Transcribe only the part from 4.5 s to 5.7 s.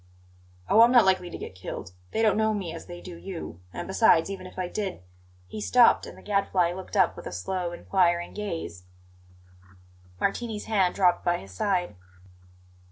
I did" He